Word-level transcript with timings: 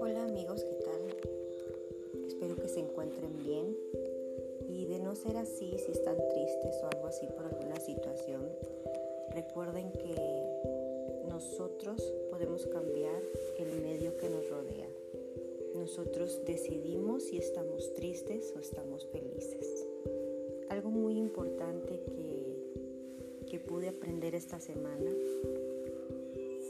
Hola 0.00 0.24
amigos, 0.24 0.64
¿qué 0.64 0.74
tal? 0.84 1.00
Espero 2.26 2.56
que 2.56 2.66
se 2.66 2.80
encuentren 2.80 3.30
bien 3.44 3.76
y 4.68 4.86
de 4.86 4.98
no 4.98 5.14
ser 5.14 5.36
así, 5.36 5.70
si 5.78 5.92
están 5.92 6.16
tristes 6.16 6.82
o 6.82 6.88
algo 6.88 7.06
así 7.06 7.28
por 7.28 7.44
alguna 7.46 7.76
situación, 7.76 8.48
recuerden 9.30 9.92
que 9.92 10.16
nosotros 11.28 12.02
podemos 12.30 12.66
cambiar 12.66 13.22
el 13.60 13.82
medio 13.82 14.16
que 14.16 14.28
nos 14.28 14.50
rodea. 14.50 14.88
Nosotros 15.76 16.40
decidimos 16.44 17.22
si 17.22 17.38
estamos 17.38 17.94
tristes 17.94 18.52
o 18.56 18.58
estamos 18.58 19.06
felices. 19.06 19.86
Algo 20.70 20.90
muy 20.90 21.18
importante 21.18 22.00
que, 22.00 22.43
que 23.54 23.60
pude 23.60 23.88
aprender 23.88 24.34
esta 24.34 24.58
semana 24.58 25.12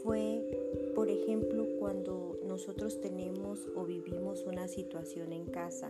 fue, 0.03 0.45
por 0.93 1.09
ejemplo, 1.09 1.65
cuando 1.79 2.37
nosotros 2.45 3.01
tenemos 3.01 3.67
o 3.75 3.85
vivimos 3.85 4.43
una 4.45 4.67
situación 4.67 5.33
en 5.33 5.47
casa 5.47 5.89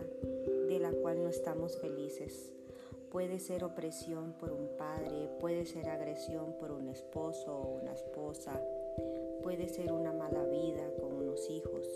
de 0.70 0.78
la 0.78 0.92
cual 0.92 1.22
no 1.22 1.28
estamos 1.28 1.76
felices. 1.76 2.50
Puede 3.10 3.40
ser 3.40 3.62
opresión 3.62 4.32
por 4.40 4.52
un 4.52 4.68
padre, 4.78 5.28
puede 5.38 5.66
ser 5.66 5.90
agresión 5.90 6.54
por 6.58 6.72
un 6.72 6.88
esposo 6.88 7.54
o 7.54 7.74
una 7.74 7.92
esposa, 7.92 8.58
puede 9.42 9.68
ser 9.68 9.92
una 9.92 10.14
mala 10.14 10.44
vida 10.44 10.90
con 10.98 11.12
unos 11.12 11.50
hijos. 11.50 11.86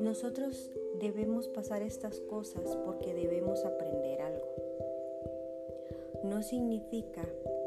Nosotros 0.00 0.70
debemos 0.98 1.48
pasar 1.48 1.82
estas 1.82 2.18
cosas 2.20 2.78
porque 2.86 3.12
debemos 3.12 3.62
aprender 3.66 4.22
algo. 4.22 4.54
No 6.24 6.42
significa 6.42 7.22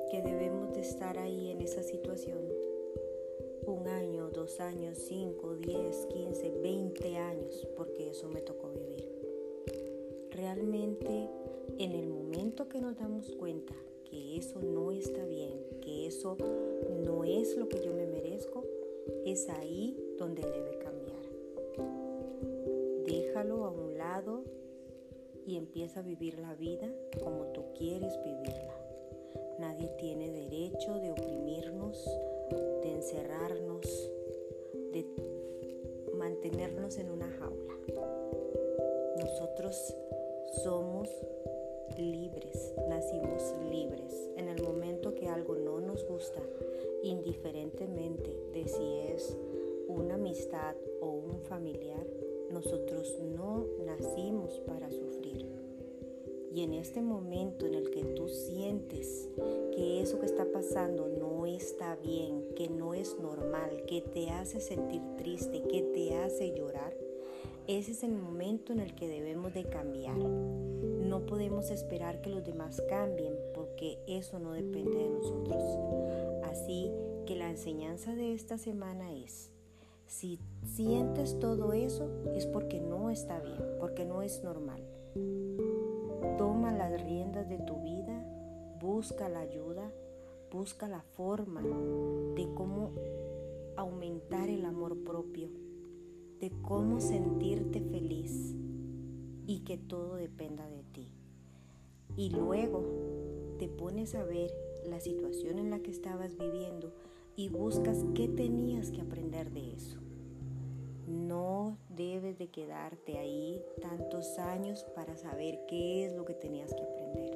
que 0.09 0.21
debemos 0.21 0.73
de 0.73 0.81
estar 0.81 1.17
ahí 1.17 1.51
en 1.51 1.61
esa 1.61 1.83
situación 1.83 2.39
un 3.65 3.87
año, 3.87 4.29
dos 4.29 4.59
años, 4.59 4.97
cinco, 4.97 5.55
diez, 5.55 6.05
quince, 6.07 6.51
veinte 6.61 7.17
años, 7.17 7.67
porque 7.75 8.11
eso 8.11 8.29
me 8.29 8.41
tocó 8.41 8.69
vivir. 8.69 9.09
Realmente 10.31 11.29
en 11.77 11.91
el 11.91 12.07
momento 12.07 12.69
que 12.69 12.79
nos 12.79 12.97
damos 12.97 13.31
cuenta 13.35 13.73
que 14.09 14.37
eso 14.37 14.61
no 14.61 14.91
está 14.91 15.25
bien, 15.25 15.59
que 15.81 16.07
eso 16.07 16.37
no 17.03 17.23
es 17.23 17.57
lo 17.57 17.67
que 17.67 17.81
yo 17.81 17.93
me 17.93 18.05
merezco, 18.05 18.63
es 19.25 19.49
ahí 19.49 19.97
donde 20.17 20.43
debe 20.43 20.77
cambiar 20.77 20.87
déjalo 23.07 23.65
a 23.65 23.69
un 23.69 23.97
lado 23.97 24.43
y 25.45 25.55
empieza 25.55 26.01
a 26.01 26.03
vivir 26.03 26.39
la 26.39 26.55
vida 26.55 26.91
como 27.23 27.45
tú 27.53 27.63
quieres 27.77 28.17
vivirla. 28.23 28.86
Nadie 29.59 29.89
tiene 29.97 30.29
derecho 30.31 30.99
de 30.99 31.11
oprimirnos, 31.11 32.05
de 32.83 32.91
encerrarnos, 32.91 34.11
de 34.91 35.05
mantenernos 36.13 36.97
en 36.97 37.09
una 37.09 37.27
jaula. 37.31 37.73
Nosotros 39.19 39.95
somos 40.63 41.09
libres, 41.97 42.73
nacimos 42.87 43.53
libres. 43.71 44.29
En 44.35 44.47
el 44.47 44.61
momento 44.61 45.15
que 45.15 45.27
algo 45.27 45.55
no 45.55 45.79
nos 45.79 46.05
gusta, 46.05 46.41
indiferentemente 47.01 48.35
de 48.53 48.67
si 48.67 49.13
es 49.13 49.37
una 49.87 50.15
amistad 50.15 50.75
o 51.01 51.09
un 51.09 51.41
familiar, 51.41 52.05
nosotros 52.51 53.17
no 53.21 53.65
nacimos 53.85 54.59
para 54.59 54.91
sufrir. 54.91 55.66
Y 56.57 56.63
en 56.63 56.73
este 56.73 57.03
momento 57.03 57.67
en 57.67 57.75
el 57.75 57.91
que 57.91 58.03
tú 58.03 58.27
sientes 58.29 59.29
que 59.75 60.01
eso 60.01 60.19
que 60.19 60.25
está 60.25 60.43
pasando 60.51 61.07
no 61.07 61.45
está 61.45 61.95
bien, 61.97 62.47
que 62.55 62.67
no 62.67 62.95
es 62.95 63.15
normal, 63.19 63.83
que 63.85 64.01
te 64.01 64.31
hace 64.31 64.59
sentir 64.59 65.03
triste, 65.17 65.61
que 65.61 65.83
te 65.83 66.15
hace 66.15 66.55
llorar, 66.57 66.95
ese 67.67 67.91
es 67.91 68.01
el 68.01 68.13
momento 68.13 68.73
en 68.73 68.79
el 68.79 68.95
que 68.95 69.07
debemos 69.07 69.53
de 69.53 69.65
cambiar. 69.65 70.17
No 70.17 71.27
podemos 71.27 71.69
esperar 71.69 72.21
que 72.21 72.31
los 72.31 72.43
demás 72.43 72.81
cambien 72.89 73.35
porque 73.53 73.99
eso 74.07 74.39
no 74.39 74.53
depende 74.53 74.97
de 74.97 75.09
nosotros. 75.09 75.61
Así 76.43 76.91
que 77.27 77.35
la 77.35 77.51
enseñanza 77.51 78.15
de 78.15 78.33
esta 78.33 78.57
semana 78.57 79.13
es, 79.13 79.51
si 80.07 80.39
sientes 80.65 81.37
todo 81.37 81.73
eso 81.73 82.09
es 82.35 82.47
porque 82.47 82.81
no 82.81 83.11
está 83.11 83.39
bien, 83.41 83.61
porque 83.79 84.05
no 84.05 84.23
es 84.23 84.43
normal. 84.43 84.81
Las 86.71 87.01
riendas 87.01 87.47
de 87.49 87.59
tu 87.59 87.81
vida, 87.81 88.23
busca 88.79 89.29
la 89.29 89.39
ayuda, 89.39 89.91
busca 90.51 90.87
la 90.87 91.01
forma 91.01 91.61
de 91.61 92.47
cómo 92.53 92.91
aumentar 93.75 94.49
el 94.49 94.65
amor 94.65 95.03
propio, 95.03 95.49
de 96.39 96.51
cómo 96.61 96.99
sentirte 96.99 97.81
feliz 97.81 98.55
y 99.45 99.59
que 99.65 99.77
todo 99.77 100.15
dependa 100.15 100.67
de 100.67 100.83
ti. 100.83 101.11
Y 102.15 102.29
luego 102.29 102.83
te 103.59 103.67
pones 103.69 104.13
a 104.13 104.23
ver 104.23 104.51
la 104.85 104.99
situación 104.99 105.59
en 105.59 105.69
la 105.69 105.79
que 105.79 105.91
estabas 105.91 106.37
viviendo 106.37 106.93
y 107.35 107.49
buscas 107.49 108.05
qué 108.13 108.27
tenías 108.27 108.91
que 108.91 109.01
aprender 109.01 109.51
de 109.51 109.73
eso. 109.73 110.06
Debes 111.97 112.37
de 112.37 112.47
quedarte 112.47 113.17
ahí 113.17 113.65
tantos 113.81 114.37
años 114.37 114.85
para 114.93 115.17
saber 115.17 115.65
qué 115.67 116.05
es 116.05 116.13
lo 116.13 116.25
que 116.25 116.35
tenías 116.35 116.71
que 116.71 116.83
aprender. 116.83 117.35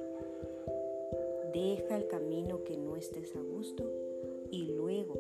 Deja 1.52 1.98
el 1.98 2.08
camino 2.08 2.64
que 2.64 2.78
no 2.78 2.96
estés 2.96 3.36
a 3.36 3.42
gusto 3.42 3.84
y 4.52 4.66
luego 4.66 5.16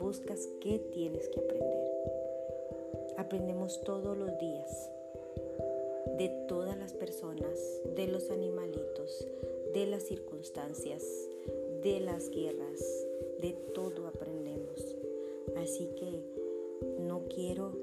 buscas 0.00 0.48
qué 0.60 0.80
tienes 0.92 1.28
que 1.28 1.38
aprender. 1.38 1.90
Aprendemos 3.16 3.80
todos 3.82 4.18
los 4.18 4.36
días 4.38 4.90
de 6.18 6.28
todas 6.48 6.76
las 6.76 6.92
personas, 6.92 7.80
de 7.94 8.08
los 8.08 8.30
animalitos, 8.30 9.28
de 9.72 9.86
las 9.86 10.02
circunstancias, 10.02 11.04
de 11.82 12.00
las 12.00 12.30
guerras, 12.30 13.06
de 13.40 13.52
todo 13.74 14.08
aprendemos. 14.08 14.96
Así 15.56 15.88
que 15.96 16.20
no 17.00 17.28
quiero 17.28 17.81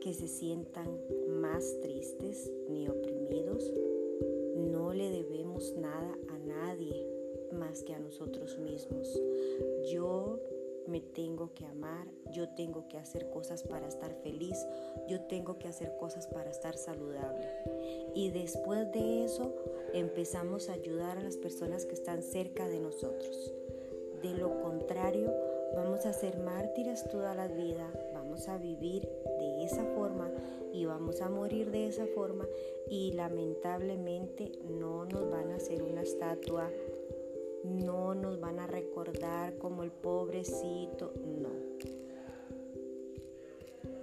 que 0.00 0.14
se 0.14 0.28
sientan 0.28 0.88
más 1.28 1.78
tristes 1.80 2.50
ni 2.68 2.88
oprimidos. 2.88 3.72
No 4.56 4.92
le 4.92 5.10
debemos 5.10 5.74
nada 5.76 6.16
a 6.28 6.38
nadie 6.38 7.06
más 7.52 7.82
que 7.82 7.94
a 7.94 7.98
nosotros 7.98 8.58
mismos. 8.58 9.20
Yo 9.92 10.40
me 10.86 11.00
tengo 11.00 11.52
que 11.54 11.66
amar, 11.66 12.06
yo 12.32 12.48
tengo 12.48 12.88
que 12.88 12.98
hacer 12.98 13.30
cosas 13.30 13.62
para 13.62 13.86
estar 13.86 14.14
feliz, 14.22 14.66
yo 15.08 15.20
tengo 15.22 15.58
que 15.58 15.68
hacer 15.68 15.96
cosas 15.98 16.26
para 16.26 16.50
estar 16.50 16.76
saludable. 16.76 17.46
Y 18.14 18.30
después 18.30 18.90
de 18.92 19.24
eso 19.24 19.54
empezamos 19.92 20.68
a 20.68 20.74
ayudar 20.74 21.18
a 21.18 21.22
las 21.22 21.36
personas 21.36 21.84
que 21.84 21.94
están 21.94 22.22
cerca 22.22 22.66
de 22.66 22.80
nosotros. 22.80 23.54
De 24.22 24.34
lo 24.34 24.60
contrario, 24.60 25.32
vamos 25.74 26.06
a 26.06 26.12
ser 26.12 26.38
mártires 26.38 27.04
toda 27.08 27.34
la 27.34 27.48
vida, 27.48 27.90
vamos 28.30 28.48
a 28.48 28.58
vivir 28.58 29.08
de 29.40 29.64
esa 29.64 29.84
forma 29.96 30.30
y 30.72 30.84
vamos 30.84 31.20
a 31.20 31.28
morir 31.28 31.72
de 31.72 31.88
esa 31.88 32.06
forma 32.06 32.46
y 32.88 33.10
lamentablemente 33.10 34.52
no 34.68 35.04
nos 35.04 35.28
van 35.28 35.50
a 35.50 35.56
hacer 35.56 35.82
una 35.82 36.02
estatua, 36.02 36.70
no 37.64 38.14
nos 38.14 38.38
van 38.38 38.60
a 38.60 38.68
recordar 38.68 39.58
como 39.58 39.82
el 39.82 39.90
pobrecito, 39.90 41.12
no. 41.26 41.48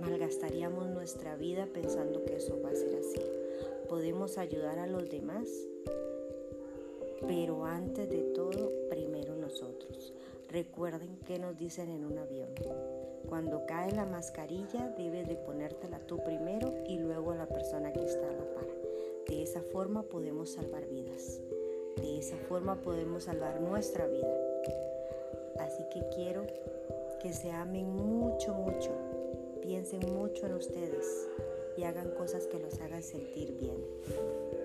Malgastaríamos 0.01 0.89
nuestra 0.89 1.37
vida 1.37 1.65
pensando 1.73 2.25
que 2.25 2.35
eso 2.35 2.61
va 2.61 2.71
a 2.71 2.75
ser 2.75 2.95
así. 2.95 3.21
Podemos 3.87 4.37
ayudar 4.37 4.77
a 4.77 4.87
los 4.87 5.09
demás, 5.09 5.47
pero 7.25 7.63
antes 7.63 8.09
de 8.09 8.23
todo, 8.23 8.73
primero 8.89 9.37
nosotros. 9.37 10.13
Recuerden 10.49 11.17
que 11.25 11.39
nos 11.39 11.57
dicen 11.57 11.89
en 11.89 12.03
un 12.03 12.17
avión. 12.17 12.49
Cuando 13.27 13.65
cae 13.65 13.91
la 13.91 14.05
mascarilla 14.05 14.93
debes 14.97 15.27
de 15.27 15.35
ponértela 15.35 15.99
tú 15.99 16.23
primero 16.23 16.73
y 16.87 16.97
luego 16.97 17.31
a 17.31 17.35
la 17.35 17.47
persona 17.47 17.91
que 17.91 18.03
está 18.05 18.27
a 18.27 18.31
la 18.31 18.53
par. 18.53 18.67
De 19.27 19.43
esa 19.43 19.61
forma 19.61 20.03
podemos 20.03 20.51
salvar 20.51 20.87
vidas. 20.87 21.41
De 21.97 22.19
esa 22.19 22.37
forma 22.47 22.81
podemos 22.81 23.23
salvar 23.23 23.59
nuestra 23.59 24.07
vida. 24.07 24.33
Así 25.59 25.83
que 25.91 26.07
quiero 26.15 26.45
que 27.19 27.33
se 27.33 27.51
amen 27.51 27.89
mucho, 27.89 28.53
mucho. 28.53 28.91
Piensen 29.61 29.99
mucho 30.13 30.45
en 30.45 30.53
ustedes 30.53 31.27
y 31.75 31.83
hagan 31.83 32.11
cosas 32.11 32.47
que 32.47 32.59
los 32.59 32.79
hagan 32.79 33.03
sentir 33.03 33.57
bien. 33.59 34.56